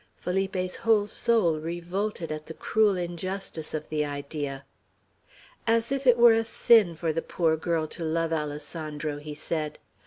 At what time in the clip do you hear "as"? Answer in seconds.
5.67-5.91